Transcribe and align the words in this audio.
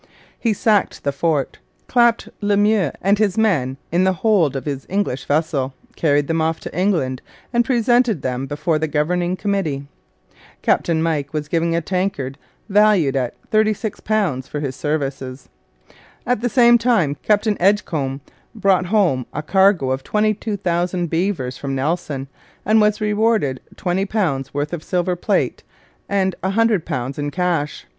He 0.39 0.51
sacked 0.53 1.03
the 1.03 1.11
fort, 1.11 1.59
clapped 1.87 2.27
Le 2.41 2.57
Meux 2.57 2.89
and 3.03 3.19
his 3.19 3.37
men 3.37 3.77
in 3.91 4.03
the 4.03 4.13
hold 4.25 4.55
of 4.55 4.65
his 4.65 4.87
English 4.89 5.25
vessel, 5.25 5.75
carried 5.95 6.25
them 6.27 6.41
off 6.41 6.59
to 6.61 6.75
England, 6.75 7.21
and 7.53 7.63
presented 7.63 8.23
them 8.23 8.47
before 8.47 8.79
the 8.79 8.87
Governing 8.87 9.35
Committee. 9.35 9.85
Captain 10.63 11.03
Mike 11.03 11.33
was 11.35 11.47
given 11.47 11.75
a 11.75 11.81
tankard 11.81 12.39
valued 12.67 13.15
at 13.15 13.35
£36 13.51 14.47
for 14.47 14.59
his 14.59 14.75
services. 14.75 15.47
At 16.25 16.41
the 16.41 16.49
same 16.49 16.79
time 16.79 17.13
Captain 17.21 17.55
Edgecombe 17.61 18.21
brought 18.55 18.87
home 18.87 19.27
a 19.33 19.43
cargo 19.43 19.91
of 19.91 20.01
22,000 20.03 21.11
beavers 21.11 21.59
from 21.59 21.75
Nelson, 21.75 22.27
and 22.65 22.81
was 22.81 23.01
rewarded 23.01 23.59
with 23.69 23.77
£20 23.77 24.51
worth 24.51 24.73
of 24.73 24.83
silver 24.83 25.15
plate 25.15 25.61
and 26.09 26.33
£100 26.43 27.19
in 27.19 27.29
cash. 27.29 27.85